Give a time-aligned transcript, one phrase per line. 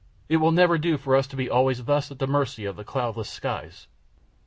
[0.29, 3.29] It will never do for us to be always thus at the mercy of cloudless
[3.29, 3.85] skies!"